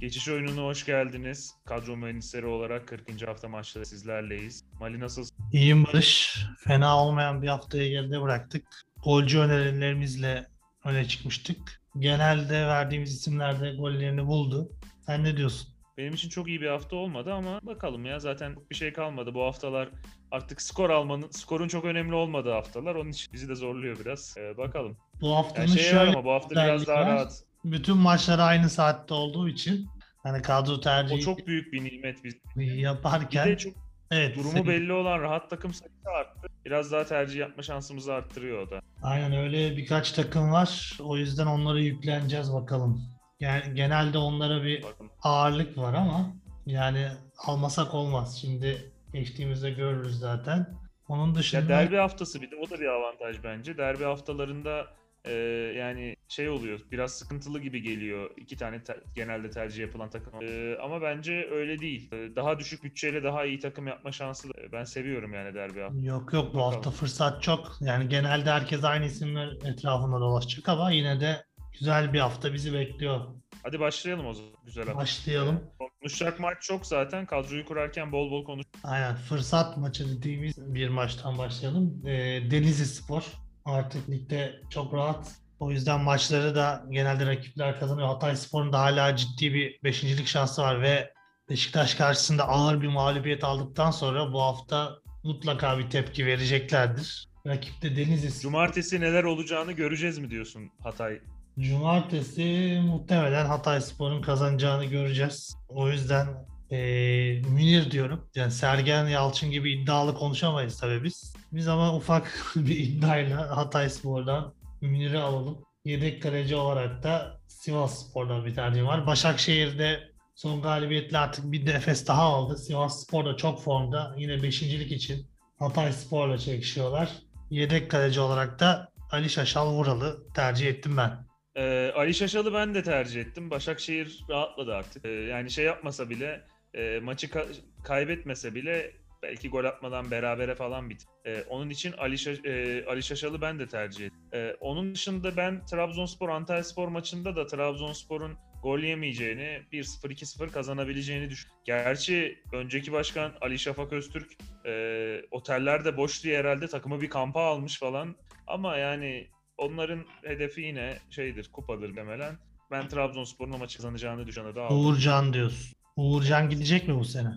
[0.00, 1.54] Geçiş oyununa hoş geldiniz.
[1.64, 3.28] Kadro mühendisleri olarak 40.
[3.28, 4.64] hafta maçları sizlerleyiz.
[4.80, 5.36] Mali nasılsın?
[5.52, 6.38] İyiyim Barış.
[6.58, 8.64] Fena olmayan bir haftayı geride bıraktık.
[9.04, 10.46] Golcü önerilerimizle
[10.84, 11.80] öne çıkmıştık.
[11.98, 14.70] Genelde verdiğimiz isimler de gollerini buldu.
[15.06, 15.68] Sen ne diyorsun?
[15.98, 19.34] Benim için çok iyi bir hafta olmadı ama bakalım ya zaten bir şey kalmadı.
[19.34, 19.88] Bu haftalar
[20.30, 22.94] artık skor almanın, skorun çok önemli olmadığı haftalar.
[22.94, 24.34] Onun için bizi de zorluyor biraz.
[24.38, 24.96] Ee, bakalım.
[25.20, 27.06] Bu haftanın Yani şey şöyle ama bu hafta biraz daha var.
[27.06, 27.44] rahat.
[27.64, 29.88] Bütün maçlar aynı saatte olduğu için
[30.22, 32.34] hani kadro O tercihi çok büyük bir nimet biz.
[32.56, 33.72] Bir yaparken de çok
[34.10, 36.48] evet durumu senin- belli olan rahat takım sayısı arttı.
[36.64, 38.80] Biraz daha tercih yapma şansımızı arttırıyor o da.
[39.02, 40.98] Aynen öyle birkaç takım var.
[41.00, 43.02] O yüzden onlara yükleneceğiz bakalım.
[43.40, 45.10] Yani genelde onlara bir Bakın.
[45.22, 46.32] ağırlık var ama
[46.66, 47.08] yani
[47.38, 48.38] almasak olmaz.
[48.40, 50.66] Şimdi geçtiğimizde görürüz zaten.
[51.08, 53.76] Onun dışında Ya derbi haftası bir de o da bir avantaj bence.
[53.78, 54.86] Derbi haftalarında
[55.24, 55.32] e,
[55.76, 60.32] yani şey oluyor biraz sıkıntılı gibi geliyor iki tane te- genelde tercih yapılan takım.
[60.42, 62.12] E, ama bence öyle değil.
[62.12, 65.98] E, daha düşük bütçeyle daha iyi takım yapma şansı da- ben seviyorum yani derbi hafta.
[66.00, 67.76] yok yok bu hafta fırsat çok.
[67.80, 71.44] Yani genelde herkes aynı isimler etrafında dolaşacak ama yine de
[71.78, 73.20] güzel bir hafta bizi bekliyor.
[73.62, 74.50] Hadi başlayalım o zaman.
[74.64, 75.00] Güzel hafta.
[75.00, 75.60] Başlayalım.
[76.00, 77.26] Konuşacak maç çok zaten.
[77.26, 78.66] Kadroyu kurarken bol bol konuş.
[78.84, 82.02] Aynen fırsat maçı dediğimiz bir maçtan başlayalım.
[82.06, 82.10] Ee,
[82.50, 83.24] Denizli Spor
[83.64, 85.32] artık ligde çok rahat.
[85.60, 88.08] O yüzden maçları da genelde rakipler kazanıyor.
[88.08, 91.12] Hatay Spor'un da hala ciddi bir beşincilik şansı var ve
[91.50, 97.28] Beşiktaş karşısında ağır bir mağlubiyet aldıktan sonra bu hafta mutlaka bir tepki vereceklerdir.
[97.46, 98.42] Rakipte Denizli Spor.
[98.42, 101.20] Cumartesi neler olacağını göreceğiz mi diyorsun Hatay?
[101.58, 105.56] Cumartesi muhtemelen Hatay Spor'un kazanacağını göreceğiz.
[105.68, 106.26] O yüzden
[106.70, 108.28] eee Münir diyorum.
[108.34, 111.34] Yani Sergen Yalçın gibi iddialı konuşamayız tabii biz.
[111.52, 115.64] Biz ama ufak bir iddiayla Hatay Spor'dan Münir'i alalım.
[115.84, 119.06] Yedek kaleci olarak da Sivas Spor'dan bir tercihim var.
[119.06, 120.00] Başakşehir'de
[120.34, 122.56] son galibiyetle artık bir nefes daha aldı.
[122.58, 124.14] Sivas Spor da çok formda.
[124.18, 125.26] Yine beşincilik için
[125.58, 127.10] Hatay Spor'la çekişiyorlar.
[127.50, 131.26] Yedek kaleci olarak da Ali Şaşal Vuralı tercih ettim ben.
[131.56, 133.50] Ee, Ali Şaşal'ı ben de tercih ettim.
[133.50, 135.04] Başakşehir rahatladı artık.
[135.04, 137.54] Ee, yani şey yapmasa bile, e, maçı ka-
[137.84, 138.92] kaybetmese bile
[139.22, 141.04] belki gol atmadan berabere falan bit.
[141.26, 144.18] Ee, onun için Ali, Şa- e, Ali Şaşal'ı ben de tercih ettim.
[144.32, 151.50] Ee, onun dışında ben Trabzonspor Antalyaspor maçında da Trabzonspor'un gol yemeyeceğini, 1-0 2-0 kazanabileceğini düşün.
[151.64, 154.32] Gerçi önceki başkan Ali Şafak Öztürk
[154.66, 158.16] e, otellerde boş diye herhalde takımı bir kampa almış falan.
[158.46, 159.28] Ama yani
[159.58, 162.38] onların hedefi yine şeydir, kupadır demelen.
[162.70, 164.76] Ben Trabzonspor'un o maçı kazanacağını düşünüyorum.
[164.76, 165.72] Uğurcan diyorsun.
[165.96, 167.28] Uğurcan gidecek mi bu sene?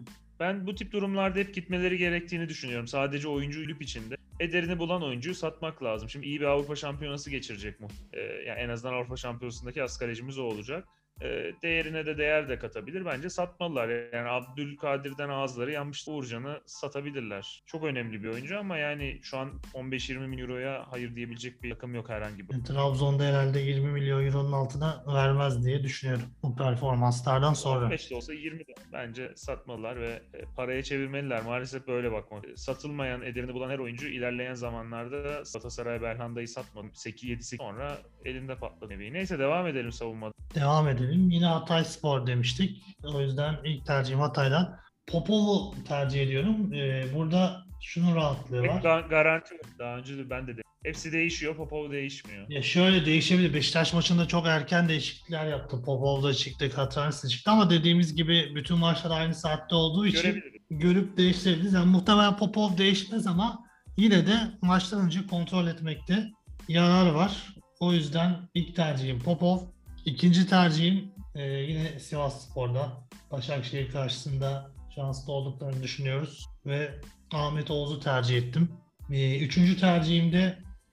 [0.44, 2.88] Ben bu tip durumlarda hep gitmeleri gerektiğini düşünüyorum.
[2.88, 4.16] Sadece oyuncu ülüp içinde.
[4.40, 6.10] Ederini bulan oyuncuyu satmak lazım.
[6.10, 7.88] Şimdi iyi bir Avrupa Şampiyonası geçirecek mu?
[8.14, 10.88] Ee, yani en azından Avrupa Şampiyonası'ndaki asgarecimiz o olacak.
[11.22, 13.06] Ee, değerine de değer de katabilir.
[13.06, 13.90] Bence satmalılar.
[14.14, 17.64] Yani Abdülkadir'den ağızları yanmış Uğurcan'ı satabilirler.
[17.66, 21.96] Çok önemli bir oyuncu ama yani şu an 15-20 milyon euroya hayır diyebilecek bir takım
[21.96, 22.64] yok herhangi bir.
[22.66, 27.86] Trabzon'da herhalde 20 milyon euronun altına vermez diye düşünüyorum bu performanslardan sonra.
[27.86, 31.44] 15 de olsa 20 de bence satmalılar ve e, paraya çevirmeliler.
[31.44, 32.46] Maalesef böyle bakmak.
[32.56, 36.88] Satılmayan, ederini bulan her oyuncu ilerleyen zamanlarda Galatasaray Belhanda'yı satmadı.
[36.88, 39.00] 8-7 sonra elinde patladı.
[39.00, 40.34] Neyse devam edelim savunmada.
[40.56, 41.30] Devam edelim.
[41.30, 42.84] Yine Hatay Spor demiştik.
[43.04, 44.80] O yüzden ilk tercihim Hatay'dan.
[45.08, 46.74] Popov'u tercih ediyorum.
[46.74, 48.82] Ee, burada şunun rahatlığı var.
[48.82, 50.64] ga- garanti daha önce de ben de dedim.
[50.84, 52.50] Hepsi değişiyor, Popov değişmiyor.
[52.50, 53.54] Ya şöyle değişebilir.
[53.54, 55.82] Beşiktaş maçında çok erken değişiklikler yaptı.
[55.86, 60.44] Popov da çıktı, Katranis de çıktı ama dediğimiz gibi bütün maçlar aynı saatte olduğu için
[60.70, 61.74] görüp değiştirebiliriz.
[61.74, 63.66] Yani muhtemelen Popov değişmez ama
[63.98, 66.30] yine de maçtan önce kontrol etmekte
[66.68, 67.56] yarar var.
[67.80, 69.60] O yüzden ilk tercihim Popov.
[70.06, 72.88] İkinci tercihim e, yine Sivas Spor'da.
[73.32, 76.46] Başakşehir karşısında şanslı olduklarını düşünüyoruz.
[76.66, 77.02] Ve
[77.34, 78.72] Ahmet Oğuz'u tercih ettim.
[79.12, 80.32] E, üçüncü tercihim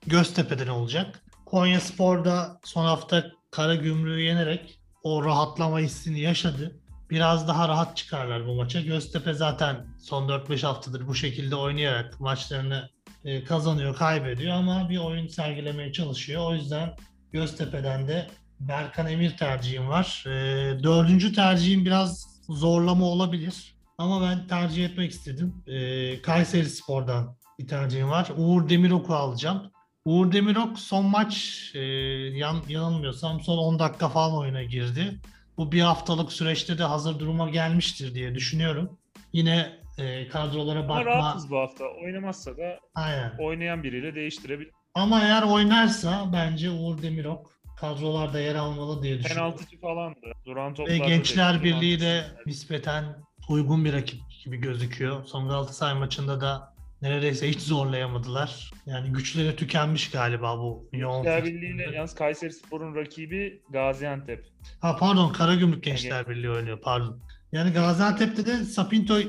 [0.05, 1.21] de Göztepe'den olacak.
[1.45, 6.81] Konya Spor'da son hafta Karagümrük'ü yenerek o rahatlama hissini yaşadı
[7.11, 8.81] biraz daha rahat çıkarlar bu maça.
[8.81, 12.89] Göztepe zaten son 4-5 haftadır bu şekilde oynayarak maçlarını
[13.25, 16.45] e, kazanıyor, kaybediyor ama bir oyun sergilemeye çalışıyor.
[16.45, 16.95] O yüzden
[17.31, 18.27] Göztepe'den de
[18.59, 20.23] Berkan Emir tercihim var.
[20.27, 20.29] E,
[20.83, 23.75] dördüncü tercihim biraz zorlama olabilir.
[23.97, 25.63] Ama ben tercih etmek istedim.
[25.67, 28.31] E, Kayseri Spor'dan bir tercihim var.
[28.37, 29.71] Uğur Demirok'u alacağım.
[30.05, 35.19] Uğur Demirok son maç e, yan, yanılmıyorsam son 10 dakika falan oyuna girdi
[35.57, 38.97] bu bir haftalık süreçte de hazır duruma gelmiştir diye düşünüyorum.
[39.33, 41.05] Yine e, kadrolara Ama bakma.
[41.05, 41.85] rahatız bu hafta.
[42.05, 43.33] Oynamazsa da Aynen.
[43.39, 44.71] oynayan biriyle değiştirebilir.
[44.95, 49.51] Ama eğer oynarsa bence Uğur Demirok kadrolarda yer almalı diye düşünüyorum.
[49.51, 50.17] Penaltıcı falandı.
[50.45, 53.05] Duran Ve Gençler Birliği de nispeten
[53.49, 55.25] uygun bir rakip gibi gözüküyor.
[55.25, 56.70] Son Galatasaray maçında da
[57.01, 58.71] neredeyse hiç zorlayamadılar.
[58.85, 61.45] Yani güçleri tükenmiş galiba bu yoğun Gençler.
[61.45, 64.45] Birliği'yle yalnız Kayseri Spor'un rakibi Gaziantep.
[64.81, 67.19] Ha pardon Karagümrük Gençler Birliği oynuyor pardon.
[67.51, 69.19] Yani Gaziantep'te de Sapinto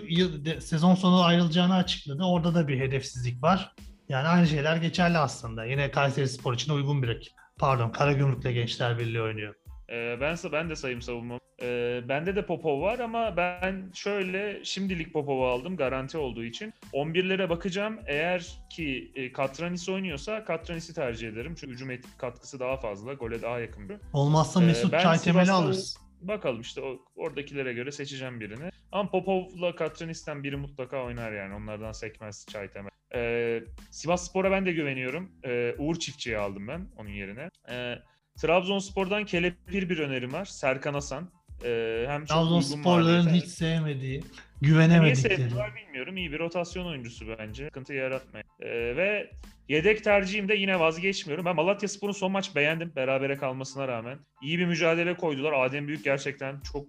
[0.61, 2.23] sezon sonu ayrılacağını açıkladı.
[2.25, 3.75] Orada da bir hedefsizlik var.
[4.09, 5.65] Yani aynı şeyler geçerli aslında.
[5.65, 7.33] Yine Kayseri Spor için uygun bir rakip.
[7.59, 9.55] Pardon Karagümrük'le Gençler Birliği oynuyor.
[9.91, 11.41] Ee, ben ben de sayım savunmam.
[11.63, 16.75] Ee, bende de Popov var ama ben şöyle şimdilik Popov'u aldım garanti olduğu için.
[16.93, 17.99] 11'lere bakacağım.
[18.07, 21.55] Eğer ki e, Katranis oynuyorsa Katranis'i tercih ederim.
[21.61, 23.15] Çünkü hücum etki katkısı daha fazla.
[23.15, 23.97] Gole daha yakın bir.
[24.13, 25.97] Olmazsa Ee, Mesut ben Çaytemel'i alırız.
[26.21, 28.71] Bakalım işte o, oradakilere göre seçeceğim birini.
[28.93, 31.55] Ama Popov'la Katranis'ten biri mutlaka oynar yani.
[31.55, 32.91] Onlardan sekmez Çaytemel.
[33.15, 35.33] Ee, Sivas Spor'a ben de güveniyorum.
[35.45, 37.49] Ee, Uğur Çiftçi'yi aldım ben onun yerine.
[37.71, 37.95] Ee,
[38.39, 40.45] Trabzonspor'dan kelepir bir önerim var.
[40.45, 41.31] Serkan Hasan.
[41.65, 44.23] Ee, hem Trabzonsporların hiç sevmediği, Niye
[44.61, 45.37] güvenemedikleri.
[45.37, 46.17] sevdiler bilmiyorum.
[46.17, 47.65] İyi bir rotasyon oyuncusu bence.
[47.65, 48.45] Sıkıntı yaratmıyor.
[48.61, 49.31] Ee, ve
[49.69, 51.45] yedek tercihim de yine vazgeçmiyorum.
[51.45, 52.93] Ben Malatya Spor'un son maç beğendim.
[52.97, 54.19] Berabere kalmasına rağmen.
[54.43, 55.53] İyi bir mücadele koydular.
[55.53, 56.87] Adem Büyük gerçekten çok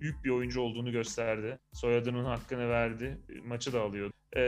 [0.00, 1.58] büyük bir oyuncu olduğunu gösterdi.
[1.72, 3.18] Soyadının hakkını verdi.
[3.44, 4.12] Maçı da alıyordu.
[4.36, 4.40] Ee,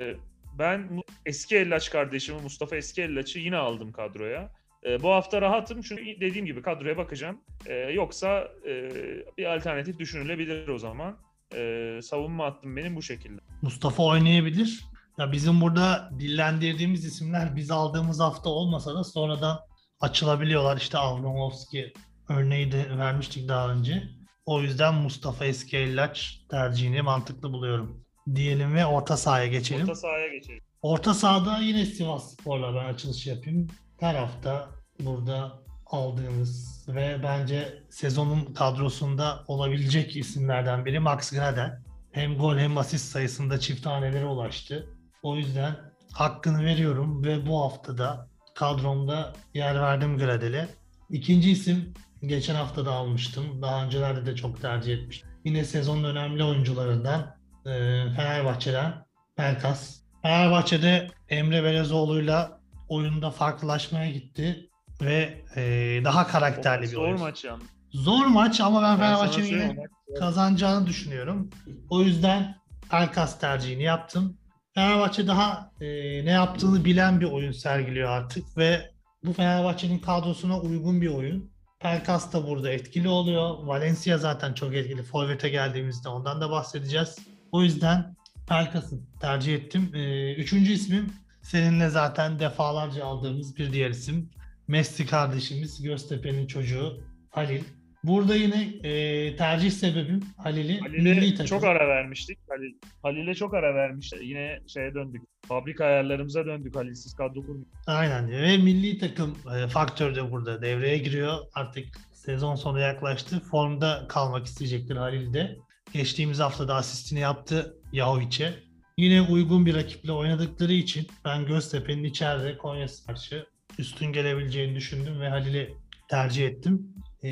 [0.00, 0.14] e,
[0.58, 4.50] ben eski Ellaç kardeşimi Mustafa Eski Ellaç'ı yine aldım kadroya.
[4.86, 7.40] Ee, bu hafta rahatım çünkü dediğim gibi kadroya bakacağım.
[7.66, 8.90] Ee, yoksa e,
[9.38, 11.16] bir alternatif düşünülebilir o zaman.
[11.54, 13.40] Ee, savunma hattım benim bu şekilde.
[13.62, 14.84] Mustafa oynayabilir.
[15.18, 19.58] Ya bizim burada dillendirdiğimiz isimler biz aldığımız hafta olmasa da sonradan
[20.00, 20.76] açılabiliyorlar.
[20.76, 21.92] İşte Avramovski
[22.28, 24.02] örneği de vermiştik daha önce.
[24.46, 28.04] O yüzden Mustafa Eskellaç tercihini mantıklı buluyorum.
[28.34, 29.82] Diyelim ve orta sahaya geçelim.
[29.82, 30.60] Orta sahaya geçelim.
[30.82, 33.68] Orta sahada yine Sivas Spor'la ben açılış yapayım.
[34.02, 34.68] Her hafta
[35.00, 35.52] burada
[35.86, 41.78] aldığımız ve bence sezonun kadrosunda olabilecek isimlerden biri Max Gradel.
[42.12, 44.88] Hem gol hem asist sayısında çift hanelere ulaştı.
[45.22, 45.76] O yüzden
[46.12, 50.68] hakkını veriyorum ve bu haftada kadromda yer verdim Gradel'e.
[51.10, 53.62] İkinci isim geçen hafta da almıştım.
[53.62, 55.30] Daha öncelerde de çok tercih etmiştim.
[55.44, 57.70] Yine sezonun önemli oyuncularından e,
[58.16, 59.06] Fenerbahçe'den
[59.36, 60.00] Pelkas.
[60.22, 62.61] Fenerbahçe'de Emre Belezoğlu'yla
[62.92, 64.70] oyunda farklılaşmaya gitti
[65.02, 65.62] ve e,
[66.04, 67.20] daha karakterli bir Zor oyun.
[67.20, 67.64] maç yalnız.
[67.92, 70.18] Zor maç ama ben Ben Fenerbahçe'nin zor.
[70.18, 71.50] kazanacağını düşünüyorum.
[71.90, 72.56] O yüzden
[72.90, 74.38] Pelkas tercihini yaptım.
[74.74, 75.86] Fenerbahçe daha e,
[76.24, 78.90] ne yaptığını bilen bir oyun sergiliyor artık ve
[79.24, 81.52] bu Fenerbahçe'nin kadrosuna uygun bir oyun.
[81.80, 83.50] Pelkas da burada etkili oluyor.
[83.66, 85.02] Valencia zaten çok etkili.
[85.02, 87.18] Forvet'e geldiğimizde ondan da bahsedeceğiz.
[87.52, 88.16] O yüzden
[88.48, 89.90] Pelkas'ı tercih ettim.
[89.94, 91.12] E, üçüncü ismim
[91.42, 94.30] seninle zaten defalarca aldığımız bir diğer isim.
[94.68, 97.00] Messi kardeşimiz Göztepe'nin çocuğu
[97.30, 97.62] Halil.
[98.04, 102.38] Burada yine e, tercih sebebim Halil'i Halil'e çok ara vermiştik.
[102.48, 104.22] Halil, Halil'e çok ara vermiştik.
[104.22, 105.22] Yine şeye döndük.
[105.48, 106.76] Fabrika ayarlarımıza döndük.
[106.76, 107.66] Halilsiz kadro kurmuyor.
[107.86, 111.38] Aynen ve milli takım e, faktörü de burada devreye giriyor.
[111.54, 113.40] Artık sezon sonu yaklaştı.
[113.40, 115.56] Formda kalmak isteyecektir Halil de.
[115.92, 118.71] Geçtiğimiz hafta da asistini yaptı Yahovic'e.
[119.02, 123.46] Yine uygun bir rakiple oynadıkları için ben Göztepe'nin içeride Konya'ya karşı
[123.78, 125.74] üstün gelebileceğini düşündüm ve Halil'i
[126.08, 126.94] tercih ettim.
[127.22, 127.30] E,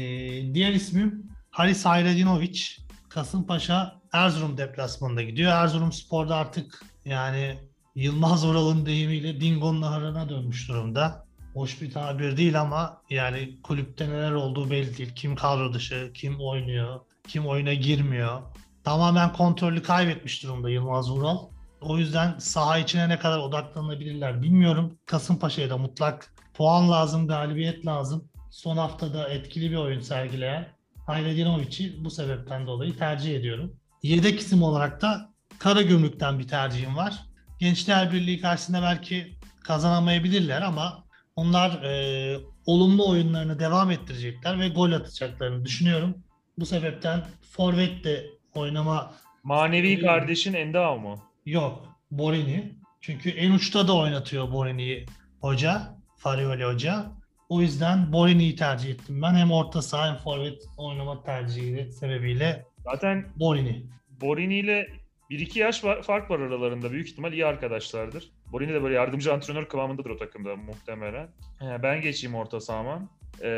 [0.55, 2.61] diğer ismim Halis Hayredinovic.
[3.09, 5.53] Kasımpaşa Erzurum deplasmanında gidiyor.
[5.53, 7.59] Erzurum Spor'da artık yani
[7.95, 11.27] Yılmaz Vural'ın deyimiyle Dingo'nun ahırına dönmüş durumda.
[11.55, 15.13] Hoş bir tabir değil ama yani kulüpte neler olduğu belli değil.
[15.15, 18.43] Kim kadro dışı, kim oynuyor, kim oyuna girmiyor.
[18.85, 21.60] Tamamen kontrolü kaybetmiş durumda Yılmaz Vural.
[21.81, 24.99] O yüzden saha içine ne kadar odaklanabilirler bilmiyorum.
[25.07, 28.29] Kasımpaşa'ya da mutlak puan lazım, galibiyet lazım.
[28.51, 30.69] Son haftada etkili bir oyun sergileyen
[31.07, 33.77] Hayredinoviç'i bu sebepten dolayı tercih ediyorum.
[34.03, 37.21] Yedek isim olarak da Karagümrük'ten bir tercihim var.
[37.59, 41.05] Gençler Birliği karşısında belki kazanamayabilirler ama
[41.37, 46.15] onlar e, olumlu oyunlarını devam ettirecekler ve gol atacaklarını düşünüyorum.
[46.59, 51.30] Bu sebepten forvet de oynama Manevi Öyle kardeşin Endao mu?
[51.51, 51.89] Yok.
[52.11, 52.73] Borini.
[53.01, 55.07] Çünkü en uçta da oynatıyor Borini'yi
[55.41, 55.83] hoca.
[56.17, 57.07] Farioli hoca.
[57.49, 59.35] O yüzden Borini'yi tercih ettim ben.
[59.35, 63.87] Hem orta saha hem forvet oynama tercihi sebebiyle Zaten Borini.
[64.21, 64.89] Borini ile
[65.31, 66.93] 1-2 yaş var- fark var aralarında.
[66.93, 68.31] Büyük ihtimal iyi arkadaşlardır.
[68.53, 71.29] Borini de böyle yardımcı antrenör kıvamındadır o takımda muhtemelen.
[71.63, 73.09] Ee, Ben geçeyim orta sahama.
[73.43, 73.49] Ee,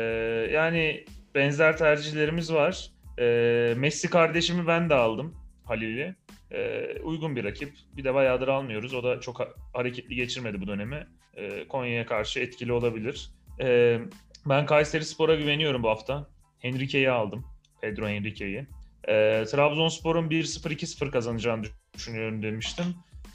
[0.53, 2.89] yani benzer tercihlerimiz var.
[3.19, 5.35] Ee, Messi kardeşimi ben de aldım.
[5.65, 6.15] Halil'i.
[6.53, 7.73] Ee, uygun bir rakip.
[7.97, 8.93] Bir de bayağıdır almıyoruz.
[8.93, 11.07] O da çok ha- hareketli geçirmedi bu dönemi.
[11.37, 13.31] Ee, Konya'ya karşı etkili olabilir.
[13.61, 13.99] Ee,
[14.45, 16.27] Ben Kayseri Spor'a güveniyorum bu hafta.
[16.59, 17.45] Henrique'yi aldım.
[17.81, 18.67] Pedro Henrique'yi.
[19.07, 22.85] Ee, Trabzonspor'un 1-0-2-0 kazanacağını düşünüyorum demiştim.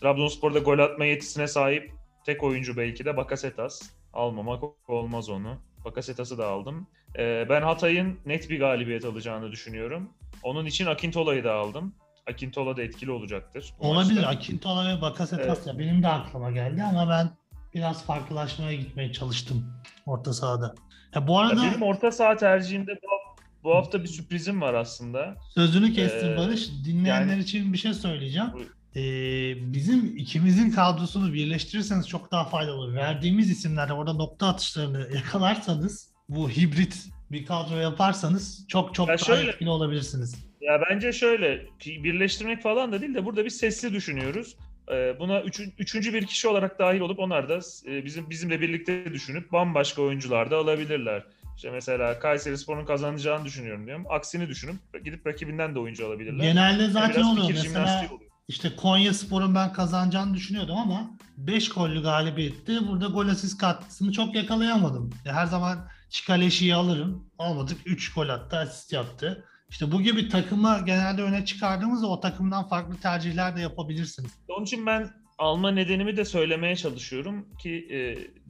[0.01, 1.93] Trabzonspor'da gol atma yetisine sahip
[2.27, 3.91] tek oyuncu belki de Bakasetas.
[4.13, 5.63] Almamak olmaz onu.
[5.85, 6.87] Bakasetas'ı da aldım.
[7.19, 10.09] Ee, ben Hatay'ın net bir galibiyet alacağını düşünüyorum.
[10.43, 11.95] Onun için Akintola'yı da aldım.
[12.31, 13.75] Akintola da etkili olacaktır.
[13.79, 14.15] Olabilir.
[14.15, 14.29] maçta.
[14.29, 15.67] Akintola ve Bakasetas Evet.
[15.67, 17.31] ya benim de aklıma geldi ama ben
[17.75, 19.65] biraz farklılaşmaya gitmeye çalıştım
[20.07, 20.75] orta sahada.
[21.15, 25.37] Ya bu Ya arada benim orta saha tercihimde bu, bu hafta bir sürprizim var aslında.
[25.55, 26.69] sözünü kestim Ee, Barış.
[26.85, 28.49] Dinleyenler yani- için bir şey söyleyeceğim.
[28.53, 28.67] Buyur.
[28.97, 32.95] Ee, bizim ikimizin kadrosunu birleştirirseniz çok daha faydalı olur.
[32.95, 39.25] Verdiğimiz isimlerde orada nokta atışlarını yakalarsanız bu hibrit bir kadro yaparsanız çok çok Ya daha
[39.37, 40.45] şöyle- etkili olabilirsiniz.
[40.61, 44.57] Ya bence şöyle birleştirmek falan da değil de burada bir sesli düşünüyoruz.
[44.93, 49.13] Ee, Buna üçün- üçüncü bir kişi olarak dahil olup onlar da e, bizim bizimle birlikte
[49.13, 51.25] düşünüp bambaşka oyuncular da alabilirler.
[51.57, 54.05] İşte mesela Kayseri Spor'un kazanacağını düşünüyorum diyorum.
[54.11, 56.45] Aksini düşünüp gidip rakibinden de oyuncu alabilirler.
[56.45, 57.49] Genelde Yani zaten biraz oluyor.
[57.51, 58.21] Mesela oluyor.
[58.49, 64.35] İşte Konya Spor'un ben kazanacağını düşünüyordum ama 5 gollü galibiyette burada gol asist katkısını çok
[64.35, 65.11] yakalayamadım.
[65.25, 65.79] Ya Her zaman
[66.11, 67.27] Çikaleşi'yi alırım.
[67.39, 69.45] Almadık 3 gol attı, asist yaptı.
[69.71, 74.31] İşte bu gibi takımı genelde öne çıkardığımızda o takımdan farklı tercihler de yapabilirsiniz.
[74.49, 77.99] Onun için ben alma nedenimi de söylemeye çalışıyorum ki e,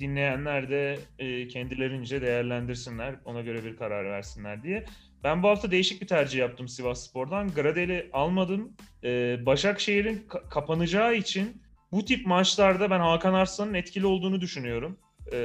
[0.00, 4.84] dinleyenler de e, kendilerince değerlendirsinler, ona göre bir karar versinler diye.
[5.24, 7.48] Ben bu hafta değişik bir tercih yaptım Sivas Spor'dan.
[7.48, 8.72] Gradel'i almadım.
[9.04, 11.62] E, Başakşehir'in ka- kapanacağı için
[11.92, 14.98] bu tip maçlarda ben Hakan Arslan'ın etkili olduğunu düşünüyorum.
[15.32, 15.38] E,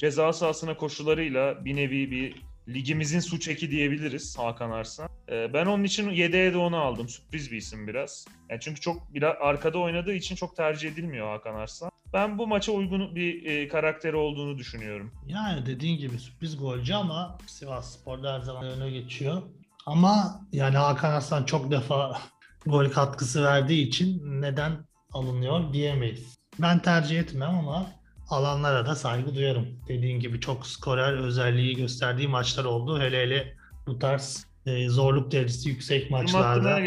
[0.00, 5.08] ceza sahasına koşularıyla bir nevi bir ligimizin suç eki diyebiliriz Hakan Arslan.
[5.28, 7.08] E, ben onun için yedeğe de onu aldım.
[7.08, 8.26] Sürpriz bir isim biraz.
[8.50, 11.90] Yani çünkü çok biraz arkada oynadığı için çok tercih edilmiyor Hakan Arslan.
[12.12, 15.12] Ben bu maça uygun bir e, karakteri olduğunu düşünüyorum.
[15.26, 19.42] Yani dediğin gibi sürpriz golcü ama Sivas Spor'da her zaman öne geçiyor.
[19.86, 22.18] Ama yani Hakan Aslan çok defa
[22.66, 24.72] gol katkısı verdiği için neden
[25.12, 26.38] alınıyor diyemeyiz.
[26.58, 27.99] Ben tercih etmem ama
[28.30, 29.66] alanlara da saygı duyarım.
[29.88, 33.00] Dediğin gibi çok skorer özelliği gösterdiği maçlar oldu.
[33.00, 33.54] Hele hele
[33.86, 36.80] bu tarz e, zorluk derecesi yüksek Maçlarda...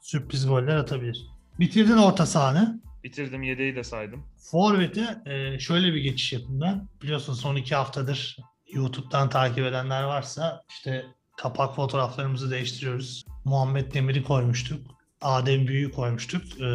[0.00, 1.26] sürpriz goller atabilir.
[1.58, 2.80] Bitirdin orta sahanı.
[3.04, 4.24] Bitirdim yedeği de saydım.
[4.50, 6.88] Forvet'e e, şöyle bir geçiş yapayım ben.
[7.02, 8.36] Biliyorsun son iki haftadır
[8.72, 11.06] YouTube'dan takip edenler varsa işte
[11.36, 13.24] kapak fotoğraflarımızı değiştiriyoruz.
[13.44, 14.86] Muhammed Demir'i koymuştuk.
[15.20, 16.60] Adem Büyük'ü koymuştuk.
[16.60, 16.66] E,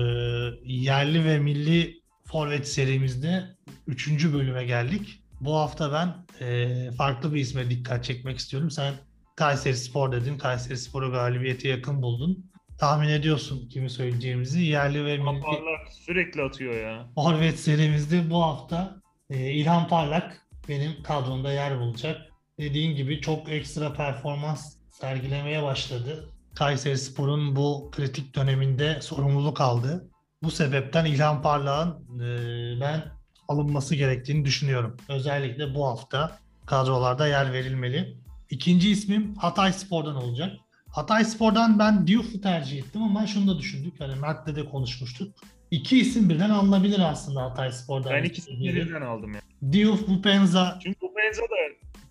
[0.64, 3.56] yerli ve milli forvet serimizde
[3.88, 4.34] 3.
[4.34, 5.20] bölüme geldik.
[5.42, 6.16] Bu hafta ben
[6.46, 8.72] e, farklı bir isme dikkat çekmek istiyorum.
[8.72, 8.94] Sen
[9.36, 10.38] Kayseri Spor dedin.
[10.38, 12.46] Kayseri Spor'u galibiyete yakın buldun.
[12.80, 14.62] Tahmin ediyorsun kimi söyleyeceğimizi.
[14.62, 17.08] Yerli ve milli Kaparlar sürekli atıyor ya.
[17.16, 22.22] Forvet serimizde bu hafta e, İlhan Parlak benim kadromda yer bulacak.
[22.60, 26.30] Dediğin gibi çok ekstra performans sergilemeye başladı.
[26.56, 30.10] Kayseri Spor'un bu kritik döneminde sorumluluk aldı.
[30.46, 33.04] Bu sebepten İlhan Parlak'ın e, ben
[33.48, 34.98] alınması gerektiğini düşünüyorum.
[35.10, 38.18] Özellikle bu hafta kadrolarda yer verilmeli.
[38.50, 40.58] İkinci ismim Hatay Spor'dan olacak.
[40.92, 44.00] Hatay Spor'dan ben Diouf'u tercih ettim ama şunu da düşündük.
[44.00, 45.36] Hani Mert'le de konuşmuştuk.
[45.72, 48.14] İki isim birden alınabilir aslında Hatay Spor'dan.
[48.14, 49.42] Ben ikisini birden aldım ya.
[49.72, 50.80] Diouf, Bupenza.
[50.84, 51.56] Çünkü bu Benza da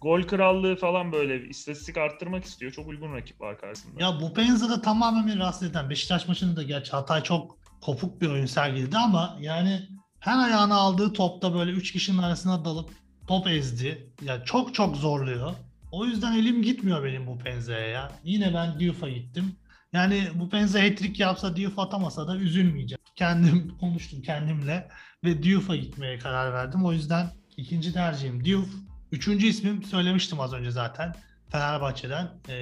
[0.00, 2.72] gol krallığı falan böyle bir istatistik arttırmak istiyor.
[2.72, 4.02] Çok uygun rakip var karşısında.
[4.02, 5.90] Ya Bupenza da tamamen rahatsız eden.
[5.90, 9.88] Beşiktaş maçında da gerçi Hatay çok kopuk bir oyun sergiledi ama yani
[10.20, 12.90] her ayağına aldığı topta böyle üç kişinin arasına dalıp
[13.26, 14.12] top ezdi.
[14.22, 15.54] Ya çok çok zorluyor.
[15.92, 18.12] O yüzden elim gitmiyor benim bu Penza'ya ya.
[18.24, 19.56] Yine ben Diouf'a gittim.
[19.92, 23.02] Yani bu Penza hat-trick yapsa Diouf atamasa da üzülmeyeceğim.
[23.16, 24.88] Kendim konuştum kendimle
[25.24, 26.84] ve Diouf'a gitmeye karar verdim.
[26.84, 28.68] O yüzden ikinci tercihim Diouf.
[29.12, 31.14] Üçüncü ismim söylemiştim az önce zaten.
[31.50, 32.28] Fenerbahçe'den.
[32.48, 32.54] Ee,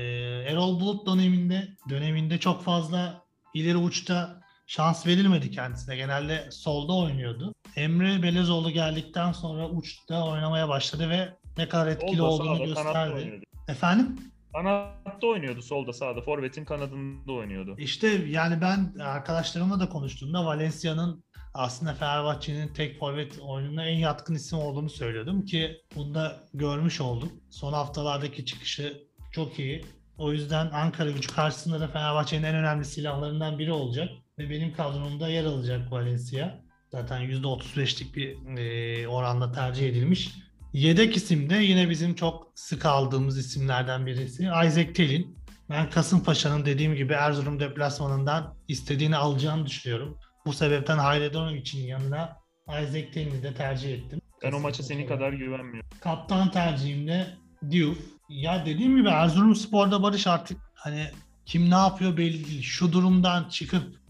[0.49, 3.23] Erol Bulut döneminde döneminde çok fazla
[3.55, 5.97] ileri uçta şans verilmedi kendisine.
[5.97, 7.55] Genelde solda oynuyordu.
[7.77, 13.41] Emre Belezoğlu geldikten sonra uçta oynamaya başladı ve ne kadar etkili Solda, olduğunu sağda, gösterdi.
[13.69, 14.17] Efendim?
[14.55, 16.23] Kanatta oynuyordu solda sağda.
[16.23, 17.75] Forvet'in kanadında oynuyordu.
[17.79, 24.59] İşte yani ben arkadaşlarımla da konuştuğumda Valencia'nın aslında Fenerbahçe'nin tek forvet oyununa en yatkın isim
[24.59, 27.33] olduğunu söylüyordum ki bunu da görmüş olduk.
[27.51, 29.03] Son haftalardaki çıkışı
[29.33, 29.85] çok iyi.
[30.19, 34.09] O yüzden Ankara gücü karşısında da Fenerbahçe'nin en önemli silahlarından biri olacak.
[34.39, 36.61] Ve benim kadromda yer alacak Valencia.
[36.89, 40.35] Zaten %35'lik bir e, oranda tercih edilmiş.
[40.73, 44.43] Yedek isim de yine bizim çok sık aldığımız isimlerden birisi.
[44.43, 45.39] Isaac Telin.
[45.71, 50.19] Ben Kasımpaşa'nın dediğim gibi Erzurum deplasmanından istediğini alacağını düşünüyorum.
[50.47, 52.37] Bu sebepten Hayredonovic'in yanına
[52.69, 54.21] Isaac Telin'i de tercih ettim.
[54.43, 55.91] Ben o maça senin kadar güvenmiyorum.
[56.01, 57.27] Kaptan tercihimde
[57.71, 57.99] Diouf.
[58.29, 61.07] Ya dediğim gibi Erzurumspor'da Barış artık hani
[61.47, 62.63] kim ne yapıyor belli değil.
[62.63, 64.02] Şu durumdan çıkıp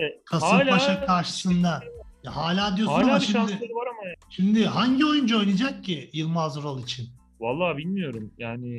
[0.00, 1.82] De Kasımpaşa hala, karşısında
[2.24, 3.40] ya hala diyorsun hala ama şimdi,
[3.74, 4.14] var ama ya.
[4.30, 7.06] şimdi hangi oyuncu oynayacak ki Yılmaz Vural için?
[7.40, 8.30] Vallahi bilmiyorum.
[8.38, 8.76] Yani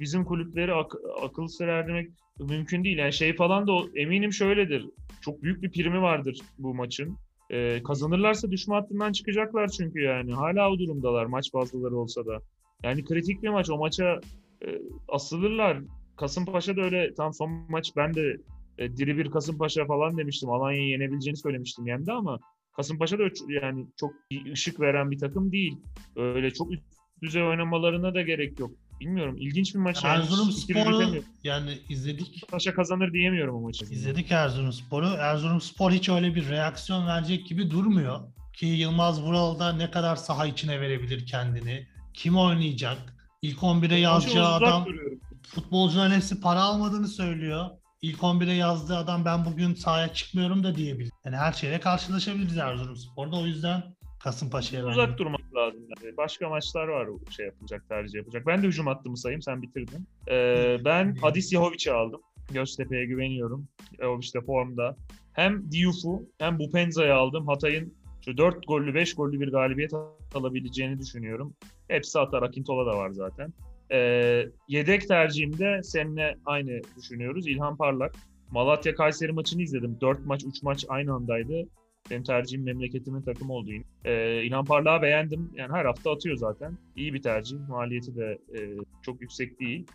[0.00, 2.98] bizim kulüpleri ak- akıl sır erdirmek mümkün değil.
[2.98, 4.86] Yani şey falan da o- eminim şöyledir.
[5.20, 7.18] Çok büyük bir primi vardır bu maçın.
[7.50, 10.34] Ee, kazanırlarsa düşme hattından çıkacaklar çünkü yani.
[10.34, 12.38] Hala o durumdalar maç bazıları olsa da.
[12.82, 13.70] Yani kritik bir maç.
[13.70, 14.20] O maça
[14.66, 14.68] e,
[15.08, 15.78] asılırlar.
[16.16, 18.36] Kasımpaşa da öyle tam son maç ben de
[18.78, 20.50] e, diri bir Kasımpaşa falan demiştim.
[20.50, 22.38] Alanya'yı yenebileceğini söylemiştim yendi ama
[22.76, 24.12] Kasımpaşa da yani çok
[24.52, 25.76] ışık veren bir takım değil.
[26.16, 26.82] Öyle çok üst
[27.22, 28.70] düzey oynamalarına da gerek yok.
[29.00, 29.36] Bilmiyorum.
[29.38, 30.04] ilginç bir maç.
[30.04, 30.22] yani.
[30.22, 31.28] Fikir Erzurumspor'u yürütemiyorum.
[31.44, 32.34] yani izledik.
[32.34, 33.84] Kasımpaşa kazanır diyemiyorum o maçı.
[33.84, 35.06] İzledik Erzurumspor'u.
[35.06, 38.20] Erzurumspor hiç öyle bir reaksiyon verecek gibi durmuyor.
[38.52, 41.86] Ki Yılmaz Vural da ne kadar saha içine verebilir kendini.
[42.14, 42.98] Kim oynayacak?
[43.42, 45.20] İlk 11'e yazacağı adam duruyorum.
[45.42, 47.70] futbolcuların hepsi para almadığını söylüyor.
[48.02, 51.12] İlk 11'e yazdığı adam ben bugün sahaya çıkmıyorum da diyebilir.
[51.24, 53.36] Yani her şeyle karşılaşabiliriz Erzurumspor'da.
[53.36, 53.82] O yüzden
[54.22, 55.80] Kasımpaşa'ya Uzak ben durmak lazım.
[55.80, 56.16] Yani.
[56.16, 58.46] Başka maçlar var şey yapılacak, tercih yapacak.
[58.46, 60.06] Ben de hücum hattımı sayayım, sen bitirdin.
[60.28, 62.20] Ee, ben Adis Yahovic'i aldım.
[62.52, 63.68] Göztepe'ye güveniyorum.
[64.00, 64.96] Yahovic de formda.
[65.32, 67.46] Hem Diouf'u hem Bupenza'yı aldım.
[67.46, 67.94] Hatay'ın
[68.24, 69.92] şu 4 gollü 5 gollü bir galibiyet
[70.34, 71.54] alabileceğini düşünüyorum.
[71.88, 72.42] Hepsi atar.
[72.42, 73.52] Akintola da var zaten.
[73.92, 77.46] Ee, yedek tercihimde seninle aynı düşünüyoruz.
[77.46, 78.14] İlhan Parlak.
[78.50, 79.98] Malatya Kayseri maçını izledim.
[80.00, 81.68] 4 maç 3 maç aynı andaydı.
[82.10, 83.84] Benim tercihim memleketimin takımı oldu yine.
[84.04, 85.50] Ee, İlhan Parlak'ı beğendim.
[85.54, 86.78] Yani her hafta atıyor zaten.
[86.96, 87.56] İyi bir tercih.
[87.68, 88.58] Maliyeti de e,
[89.02, 89.86] çok yüksek değil.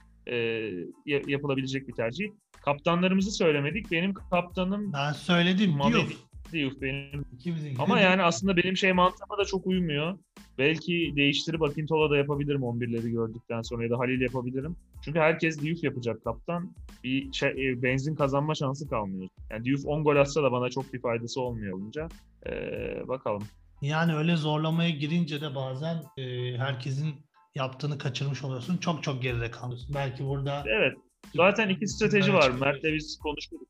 [1.05, 2.25] Ya- yapılabilecek bir tercih.
[2.65, 3.91] Kaptanlarımızı söylemedik.
[3.91, 6.13] Benim kaptanım Ben söyledim Mami Diouf.
[6.53, 7.25] Diouf benim.
[7.33, 10.17] İkimizin Ama yani aslında benim şey mantığıma da çok uymuyor.
[10.57, 14.75] Belki değiştirip Akintola da yapabilirim 11'leri gördükten sonra ya da Halil yapabilirim.
[15.01, 16.71] Çünkü herkes Diouf yapacak kaptan.
[17.03, 19.29] Bir şey, e, benzin kazanma şansı kalmıyor.
[19.49, 22.07] Yani Diouf 10 gol atsa da bana çok bir faydası olmuyor olunca.
[22.47, 23.43] Ee, bakalım.
[23.81, 27.15] Yani öyle zorlamaya girince de bazen e, herkesin
[27.55, 28.77] yaptığını kaçırmış oluyorsun.
[28.77, 29.95] Çok çok geride kalıyorsun.
[29.95, 30.97] Belki burada Evet.
[31.35, 32.51] Zaten iki strateji var.
[32.51, 33.61] Mert'le biz konuştuk.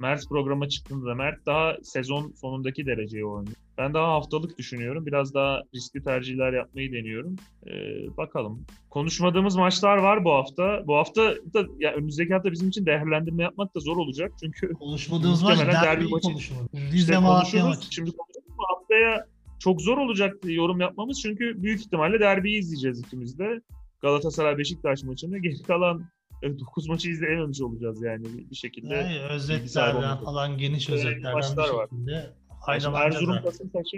[0.00, 3.56] Mer- Mert programa çıktığında Mert daha sezon sonundaki dereceye oynuyor.
[3.78, 5.06] Ben daha haftalık düşünüyorum.
[5.06, 7.36] Biraz daha riskli tercihler yapmayı deniyorum.
[7.66, 8.66] Ee, bakalım.
[8.90, 10.82] Konuşmadığımız maçlar var bu hafta.
[10.86, 14.32] Bu hafta da ya önümüzdeki hafta bizim için değerlendirme yapmak da zor olacak.
[14.42, 16.28] Çünkü konuşmadığımız maç derbi maçı.
[16.28, 16.70] konuşmadık.
[16.94, 17.88] işte konuşuruz.
[17.90, 19.26] Şimdi konuşuruz haftaya
[19.58, 21.20] çok zor olacak yorum yapmamız.
[21.22, 23.60] Çünkü büyük ihtimalle derbiyi izleyeceğiz ikimiz de.
[24.02, 25.38] Galatasaray Beşiktaş maçını.
[25.38, 26.04] Geri kalan
[26.42, 28.94] 9 maçı izleyememiş olacağız yani bir şekilde.
[28.94, 31.88] Yani özetlerden falan geniş özetlerden maçlar bir var.
[31.90, 32.24] şekilde Yani
[32.66, 33.14] faydalanacağız.
[33.14, 33.42] Erzurum.
[33.42, 33.96] Kasımpaşa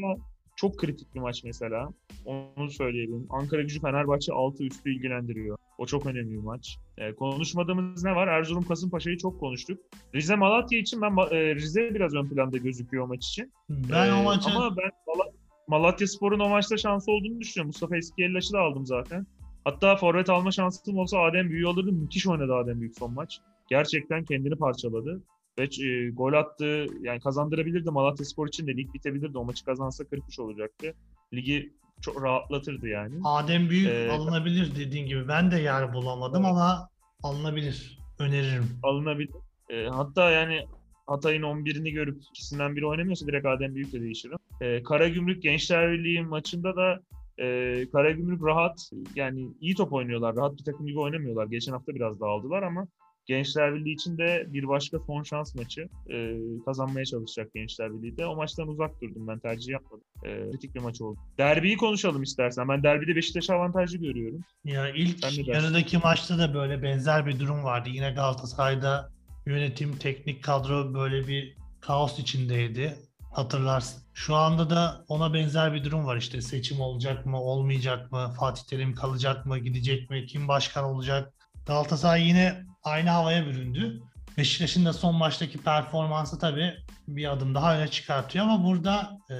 [0.56, 1.88] çok kritik bir maç mesela.
[2.24, 3.26] Onu söyleyelim.
[3.30, 5.56] Ankara Gücü Fenerbahçe 6 üstü ilgilendiriyor.
[5.78, 6.78] O çok önemli bir maç.
[6.98, 8.28] Ee, konuşmadığımız ne var?
[8.28, 9.80] Erzurum Kasımpaşa'yı çok konuştuk.
[10.14, 13.52] Rize Malatya için ben e, Rize biraz ön planda gözüküyor o maç için.
[13.70, 15.32] Ben Ee, o maçı Ama ben Mala-
[15.68, 17.66] Malatya Spor'un o maçta şansı olduğunu düşünüyorum.
[17.68, 19.26] Mustafa Eskiyellaç'ı da aldım zaten.
[19.64, 21.94] Hatta forvet alma şansım olsa Adem Büyük'ü alırdım.
[21.94, 23.40] Müthiş oynadı Adem Büyük son maç.
[23.68, 25.22] Gerçekten kendini parçaladı.
[25.58, 26.86] Ve e, gol attı.
[27.02, 29.38] Yani kazandırabilirdi Malatya Spor için de lig bitebilirdi.
[29.38, 30.94] O maçı kazansa 43 olacaktı.
[31.34, 33.14] Ligi çok rahatlatırdı yani.
[33.24, 35.28] Adem Büyük Ee, alınabilir dediğin gibi.
[35.28, 36.50] Ben de yer bulamadım Evet.
[36.52, 36.88] ama
[37.22, 37.98] alınabilir.
[38.18, 38.64] Öneririm.
[38.82, 39.34] Alınabilir.
[39.70, 40.66] E, hatta yani
[41.06, 44.38] Hatay'ın 11'ini görüp ikisinden biri oynamıyorsa direkt Adem Büyük'le değişirim.
[44.60, 47.00] E, Karagümrük Gençler Birliği maçında da
[47.40, 50.36] e, Karagümrük rahat yani iyi top oynuyorlar.
[50.36, 51.46] Rahat bir takım gibi oynamıyorlar.
[51.46, 52.86] Geçen hafta biraz dağıldılar ama
[53.26, 55.88] Gençler Birliği için de bir başka son şans maçı.
[56.10, 58.26] E, kazanmaya çalışacak Gençler Birliği de.
[58.26, 59.38] O maçtan uzak durdum ben.
[59.38, 60.04] Tercih yapmadım.
[60.24, 61.18] E, kritik bir maç oldu.
[61.38, 62.68] Derbiyi konuşalım istersen.
[62.68, 64.40] Ben derbide Beşiktaş avantajı görüyorum.
[64.64, 67.88] Ya ilk yarıdaki maçta da böyle benzer bir durum vardı.
[67.92, 69.10] Yine Galatasaray'da
[69.46, 72.96] yönetim, teknik kadro böyle bir kaos içindeydi.
[73.30, 74.02] Hatırlarsın.
[74.14, 76.40] Şu anda da ona benzer bir durum var işte.
[76.40, 78.34] Seçim olacak mı, olmayacak mı?
[78.40, 80.26] Fatih Terim kalacak mı, gidecek mi?
[80.26, 81.32] Kim başkan olacak?
[81.66, 84.00] Galatasaray yine aynı havaya büründü.
[84.38, 86.74] Beşiktaş'ın da son maçtaki performansı tabii
[87.08, 89.36] bir adım daha öne çıkartıyor ama burada e,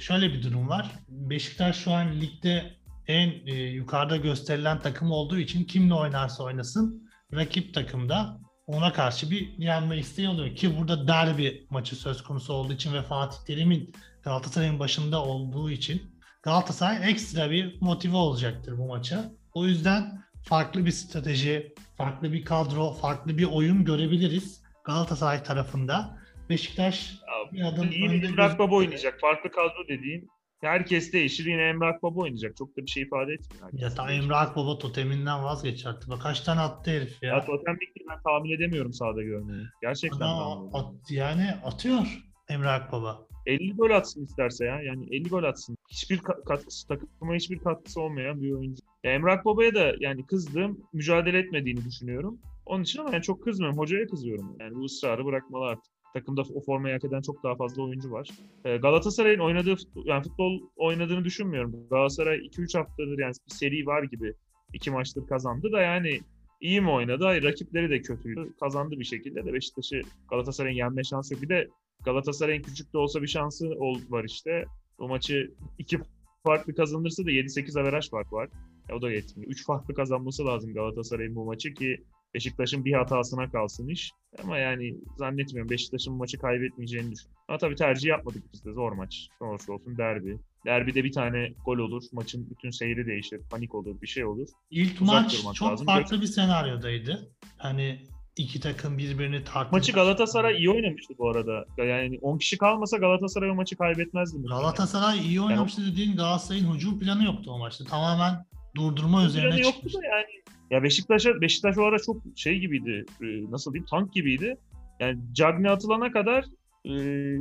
[0.00, 0.90] şöyle bir durum var.
[1.08, 2.74] Beşiktaş şu an ligde
[3.06, 8.40] en e, yukarıda gösterilen takım olduğu için kimle oynarsa oynasın rakip takımda
[8.76, 13.02] ona karşı bir yenme isteği oluyor ki burada derbi maçı söz konusu olduğu için ve
[13.02, 16.02] Fatih Terim'in Galatasaray'ın başında olduğu için
[16.42, 19.32] Galatasaray ekstra bir motive olacaktır bu maça.
[19.54, 26.20] O yüzden farklı bir strateji, farklı bir kadro, farklı bir oyun görebiliriz Galatasaray tarafında.
[26.50, 27.14] Beşiktaş
[27.52, 29.20] bir adım İyi önde bir oynayacak.
[29.20, 30.28] Farklı kadro dediğin
[30.60, 31.46] Herkes değişir.
[31.46, 32.56] Yine Emre Akbaba oynayacak.
[32.56, 33.62] Çok da bir şey ifade etmiyor.
[33.64, 34.22] Herkes Ya ta değişir.
[34.24, 36.10] Emre Akbaba toteminden vazgeç artık.
[36.10, 37.28] Bak kaç tane attı herif ya.
[37.34, 39.64] Ya totem Big'i ben tahmin edemiyorum sahada görmeyi.
[39.82, 40.70] Gerçekten edemiyorum.
[40.74, 43.26] at- yani atıyor Emre Akbaba.
[43.46, 44.80] 50 gol atsın isterse ya.
[44.82, 45.76] Yani 50 gol atsın.
[45.90, 48.82] Hiçbir ka- katkısı, takıma hiçbir katkısı olmayan bir oyuncu.
[49.04, 52.38] Ya Emre Akbaba'ya da yani kızdığım mücadele etmediğini düşünüyorum.
[52.66, 53.78] Onun için ama yani çok kızmıyorum.
[53.78, 54.56] Hocaya kızıyorum.
[54.60, 55.92] Yani bu ısrarı bırakmalı artık.
[56.14, 58.28] Takımda o formayı hak eden çok daha fazla oyuncu var.
[58.64, 61.88] Ee, Galatasaray'ın oynadığı yani futbol oynadığını düşünmüyorum.
[61.90, 64.34] Galatasaray 2-3 haftadır yani bir seri var gibi.
[64.74, 66.20] iki maçtır kazandı da yani
[66.60, 67.24] iyi mi oynadı?
[67.24, 68.54] Hayır rakipleri de kötüydü.
[68.60, 71.42] Kazandı bir şekilde de Beşiktaş'ı Galatasaray'ın yenme şansı.
[71.42, 71.68] Bir de
[72.04, 73.70] Galatasaray'ın küçük de olsa bir şansı
[74.10, 74.64] var işte.
[74.98, 75.98] O maçı iki
[76.44, 78.48] farklı kazanırsa da 7-8 averaj fark var.
[78.88, 79.50] Ya o da yetmiyor.
[79.50, 84.10] 3 farklı kazanması lazım Galatasaray'ın bu maçı ki Beşiktaş'ın bir hatasına kalsın iş.
[84.44, 87.40] Ama yani zannetmiyorum Beşiktaş'ın maçı kaybetmeyeceğini düşünüyorum.
[87.48, 89.28] Ama tabii tercih yapmadık biz de zor maç.
[89.40, 90.38] Olursa olsun derbi.
[90.66, 92.02] Derbide bir tane gol olur.
[92.12, 93.40] Maçın bütün seyri değişir.
[93.50, 94.00] Panik olur.
[94.02, 94.48] Bir şey olur.
[94.70, 95.14] İlk Uzak
[95.44, 95.86] maç çok lazım.
[95.86, 97.30] farklı bir senaryodaydı.
[97.58, 99.76] Hani iki takım birbirini tartıştı.
[99.76, 101.64] Maçı Galatasaray iyi oynamıştı bu arada.
[101.78, 104.38] Yani 10 kişi kalmasa Galatasaray maçı kaybetmezdi.
[104.48, 107.84] Galatasaray iyi oynamıştı dediğin Galatasaray'ın hücum planı yoktu o maçta.
[107.84, 108.44] Tamamen
[108.76, 109.94] durdurma üzerine Planı yoktu çıkmış.
[109.94, 110.26] da yani.
[110.70, 113.04] Ya Beşiktaş'a Beşiktaş o ara çok şey gibiydi.
[113.22, 113.86] e, Nasıl diyeyim?
[113.90, 114.56] Tank gibiydi.
[115.00, 116.44] Yani Cagney atılana kadar
[116.84, 116.92] e,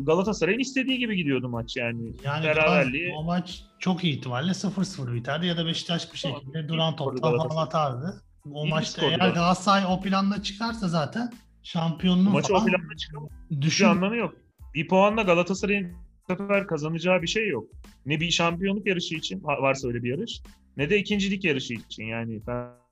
[0.04, 2.12] Galatasaray'ın istediği gibi gidiyordu maç yani.
[2.24, 6.40] Yani Beraberliği o maç çok iyi ihtimalle 0-0 biterdi ya da Beşiktaş bir Tamam.
[6.40, 8.22] şekilde İyi duran bir toptan falan atardı.
[8.52, 9.84] O İyi bir maçta eğer Galatasaray.
[9.90, 11.30] O planda çıkarsa zaten
[11.64, 13.30] şampiyonluğu maçı o falan planda çıkamaz.
[13.52, 13.86] Hiçbir düşün.
[13.86, 14.34] anlamı yok.
[14.76, 15.92] Bir puanla Galatasaray'ın
[16.28, 17.64] sefer kazanacağı bir şey yok.
[18.06, 20.42] Ne bir şampiyonluk yarışı için varsa öyle bir yarış
[20.78, 22.04] ne de ikincilik yarışı için.
[22.04, 22.42] Yani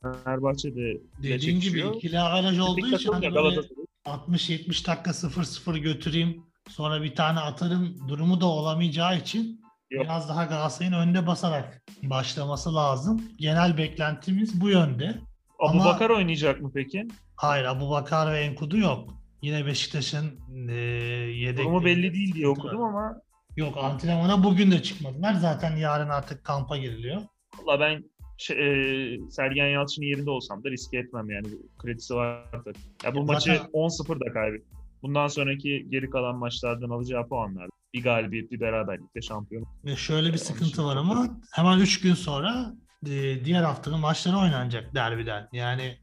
[0.02, 3.88] Fenerbahçe'de Dediğin gibi ikili averaj olduğu için hani ya, böyle Galatasaray.
[4.06, 9.62] 60-70 dakika 0-0 götüreyim sonra bir tane atarım durumu da olamayacağı için
[9.92, 10.04] Yok.
[10.04, 13.22] biraz daha Galatasaray'ın önde basarak başlaması lazım.
[13.40, 15.16] Genel beklentimiz bu yönde.
[15.60, 17.08] Abu Ama- Bakar oynayacak mı peki?
[17.36, 19.14] Hayır Abu Bakar ve Enkudu yok.
[19.42, 21.66] Yine Beşiktaş'ın e, yedek.
[21.66, 23.22] Durumu belli değil diye okudum ama
[23.58, 25.34] Yok antrenmana bugün de çıkmadılar.
[25.34, 27.22] Zaten yarın artık kampa giriliyor.
[27.64, 28.04] Valla ben
[28.38, 31.48] şey, e, Sergen Yalçın'ın yerinde olsam da riske etmem yani.
[31.78, 32.72] Kredisi var da.
[33.04, 34.64] Ya bu Ya maçı zaten- 10-0 da kaybet.
[35.02, 37.70] Bundan sonraki geri kalan maçlardan alacağı puanlar.
[37.94, 39.66] Bir galibiyet, bir beraberlikle şampiyon.
[39.86, 42.74] Ve şöyle bir sıkıntı var ama hemen 3 gün sonra
[43.06, 45.48] e, diğer haftanın maçları oynanacak derbiden.
[45.54, 45.98] Yani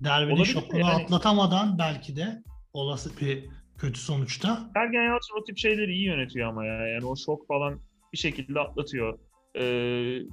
[0.00, 0.90] derbinin Olabilir şokunu yani.
[1.04, 3.44] atlatamadan belki de olası bir
[3.78, 6.86] kötü sonuçta Sergen Yalçın o tip şeyleri iyi yönetiyor ama ya.
[6.88, 7.80] Yani o şok falan
[8.12, 9.18] bir şekilde atlatıyor.
[9.56, 9.62] Ee,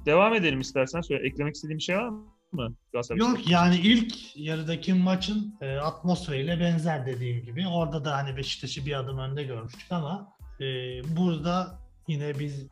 [0.06, 1.00] devam edelim istersen.
[1.00, 2.08] Söyle, eklemek istediğim bir şey var
[2.52, 2.74] mı?
[3.16, 7.68] Yok yani ilk yarıdaki maçın e, atmosferiyle benzer dediğim gibi.
[7.68, 10.28] Orada da hani Beşiktaş'ı bir adım önde görmüştük ama
[10.60, 10.64] e,
[11.16, 12.66] burada yine biz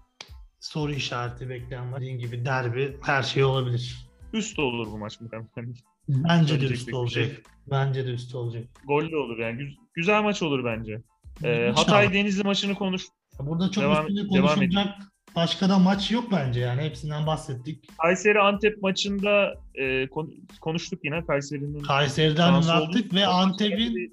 [0.61, 1.93] soru işareti bekleyen.
[1.97, 3.97] Dediğim gibi derbi her şey olabilir.
[4.33, 5.49] Üst olur bu maç muhtemelen.
[6.09, 7.25] Bence de pek bir olacak.
[7.25, 7.39] şey.
[7.71, 8.65] Bence de üstü olacak.
[8.85, 9.59] Gollü olur yani.
[9.59, 11.03] Güz- güzel maç olur bence.
[11.45, 11.73] Ee.
[11.77, 13.03] Hatay Denizli maçını konuş.
[13.41, 14.89] Burada çok Devam- üstüne devam konuşulacak
[15.37, 16.83] başka da maç yok bence yani.
[16.83, 17.85] Hepsinden bahsettik.
[18.03, 24.13] Kayseri Antep maçında e, kon- konuştuk yine Kayseri'nin Kayseri'den şansı attık olduğu- ve Antep'in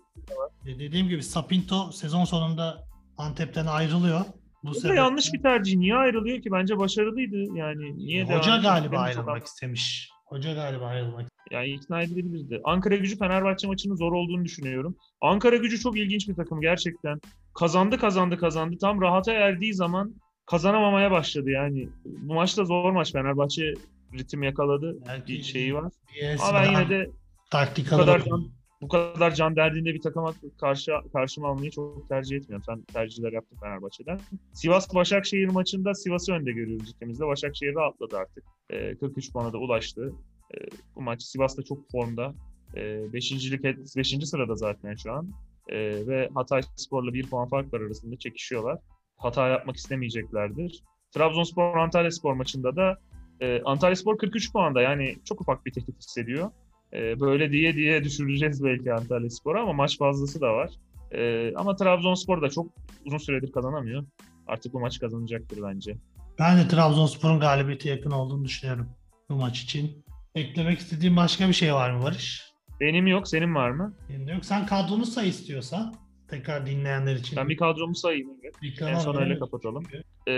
[0.65, 2.83] e, dediğim gibi Sapinto sezon sonunda
[3.17, 4.21] Antep'ten ayrılıyor.
[4.63, 5.77] Bu sebepten- yanlış bir tercih.
[5.77, 6.51] Niye ayrılıyor ki?
[6.51, 7.57] Bence başarılıydı.
[7.57, 8.73] Yani niye devam Hoca ediyor?
[8.73, 10.09] galiba ayrılmak istemiş.
[10.25, 11.29] Hoca galiba ayrılmak.
[11.51, 12.61] Yani ikna edilebilirdi.
[12.63, 14.95] Ankara gücü Fenerbahçe maçının zor olduğunu düşünüyorum.
[15.21, 17.19] Ankara gücü çok ilginç bir takım gerçekten.
[17.53, 18.77] Kazandı kazandı kazandı.
[18.81, 20.13] Tam rahata erdiği zaman
[20.49, 21.89] kazanamamaya başladı yani.
[22.05, 23.11] Bu maçta zor maç.
[23.11, 23.73] Fenerbahçe
[24.13, 24.97] ritim yakaladı.
[25.07, 25.91] Belki Bir şeyi var.
[26.15, 27.09] bir Ama ben yine de
[27.51, 28.47] taktik bu kadar can,
[28.81, 32.63] bu kadar can derdinde bir takıma karşı karşıma almayı çok tercih etmiyorum.
[32.65, 34.19] Sen tercihler yaptın Fenerbahçe'den.
[34.53, 37.27] Sivas Başakşehir maçında Sivas'ı önde görüyoruz ikimizde.
[37.27, 38.43] Başakşehir rahatladı artık.
[38.69, 40.13] Ee, 43 puana da ulaştı.
[40.53, 40.57] Ee,
[40.95, 42.33] bu maç Sivas da çok formda.
[42.75, 43.63] Ee, beşincilik,
[43.97, 45.31] beşinci sırada zaten şu an.
[45.67, 48.79] Ee, ve Hatay Spor'la bir puan fark var arasında çekişiyorlar.
[49.19, 50.83] Hata yapmak istemeyeceklerdir.
[51.11, 52.97] Trabzonspor Antalya Spor maçında da
[53.41, 56.51] e, Antalya Spor 43 puanda yani çok ufak bir tehdit hissediyor.
[56.93, 60.71] E, böyle diye diye düşüreceğiz belki Antalya Spor'u ama maç fazlası da var.
[61.11, 62.67] E, ama Trabzonspor da çok
[63.05, 64.05] uzun süredir kazanamıyor.
[64.47, 65.97] Artık bu maç kazanacaktır bence.
[66.39, 68.89] Ben de Trabzonspor'un galibiyete yakın olduğunu düşünüyorum
[69.29, 70.03] bu maç için.
[70.35, 72.49] Eklemek istediğin başka bir şey var mı Barış?
[72.79, 73.93] Benim yok, senin var mı?
[74.09, 74.45] Benim de yok.
[74.45, 75.95] Sen kadronu say istiyorsan.
[76.29, 77.37] Tekrar dinleyenler için.
[77.37, 78.29] Ben bir kadromu sayayım.
[78.43, 78.53] Evet.
[78.73, 79.83] ekrana En son öyle kapatalım.
[80.27, 80.33] E,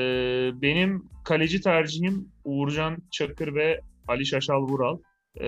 [0.62, 4.98] benim kaleci tercihim Uğurcan Çakır ve Ali Şaşal Vural.
[5.42, 5.48] E,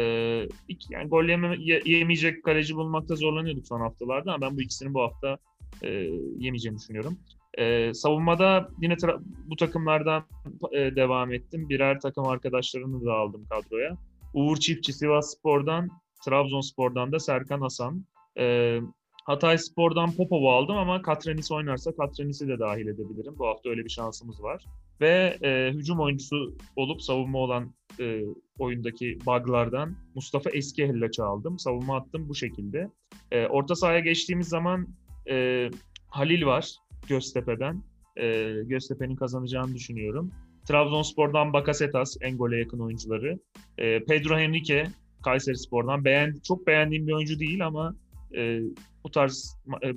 [0.67, 4.93] iki- yani gol yeme, ye- yemeyecek kaleci bulmakta zorlanıyorduk son haftalarda ama ben bu ikisini
[4.93, 5.37] bu hafta
[5.81, 5.89] e,
[6.37, 7.17] yemeyeceğini düşünüyorum.
[7.57, 10.23] E, savunmada yine tra- bu takımlardan
[10.71, 11.69] e, devam ettim.
[11.69, 13.97] Birer takım arkadaşlarını da aldım kadroya.
[14.33, 15.89] Uğur Çiftçi Sivas Spor'dan,
[16.25, 18.05] Trabzonspor'dan da Serkan Hasan.
[18.39, 18.79] E,
[19.25, 23.35] Hatay Spor'dan Popov'u aldım ama Katranis oynarsa Katranis'i de dahil edebilirim.
[23.39, 24.65] Bu hafta öyle bir şansımız var.
[25.01, 28.21] Ve e, hücum oyuncusu olup savunma olan e,
[28.59, 31.59] oyundaki buglardan Mustafa Eskihell'e aldım.
[31.59, 32.89] Savunma attım bu şekilde.
[33.31, 34.87] E, orta sahaya geçtiğimiz zaman
[35.29, 35.69] e,
[36.07, 36.75] Halil var
[37.07, 37.83] Göztepe'den.
[38.17, 40.31] E, Göztepe'nin kazanacağını düşünüyorum.
[40.67, 43.39] Trabzonspor'dan Bakasetas en gole yakın oyuncuları.
[43.77, 44.87] E, Pedro Henrique
[45.23, 47.95] Kayseri Spor'dan beğen, çok beğendiğim bir oyuncu değil ama
[48.37, 48.61] e,
[49.03, 49.93] bu tarz e,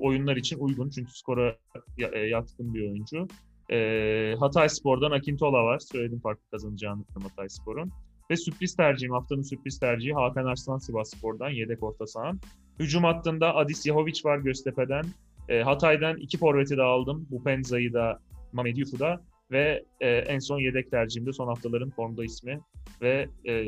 [0.00, 1.56] oyunlar için uygun çünkü skora
[2.12, 3.28] e, yatkın bir oyuncu.
[3.70, 5.78] E, Hatay Spor'dan Akintola var.
[5.78, 7.90] Söyledim farklı kazanacağını Hatay Spor'un.
[8.30, 12.40] Ve sürpriz tercihim, haftanın sürpriz tercihi Hakan Arslan Sivas Spor'dan yedek orta sahan.
[12.78, 15.04] Hücum hattında Adis Yahovic var Göztepe'den.
[15.48, 17.26] E, Hatay'dan iki forveti de aldım.
[17.30, 18.18] Bupenza'yı da
[18.52, 19.20] Mamed Yuf'u da.
[19.50, 22.60] Ve e, en son yedek tercihimde son haftaların formda ismi.
[23.02, 23.64] Ve e,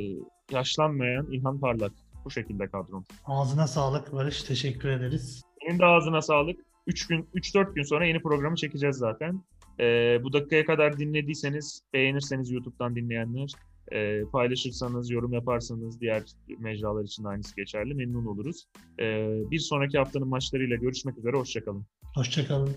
[0.52, 1.92] yaşlanmayan İlhan Parlak.
[2.26, 3.04] Bu şekilde kadrom.
[3.24, 4.42] Ağzına sağlık Barış.
[4.42, 5.42] Teşekkür ederiz.
[5.62, 6.60] Senin de ağzına sağlık.
[6.86, 9.42] 3 gün 3-4 gün sonra yeni programı çekeceğiz zaten.
[9.80, 13.50] Ee, bu dakikaya kadar dinlediyseniz, beğenirseniz YouTube'dan dinleyenler,
[13.92, 16.22] e, paylaşırsanız, yorum yaparsanız diğer
[16.58, 17.94] mecralar için de aynısı geçerli.
[17.94, 18.66] Memnun oluruz.
[19.00, 21.36] Ee, bir sonraki haftanın maçlarıyla görüşmek üzere.
[21.36, 21.86] Hoşçakalın.
[22.14, 22.76] Hoşçakalın.